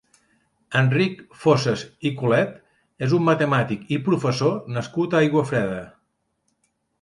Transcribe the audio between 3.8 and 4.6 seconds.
i professor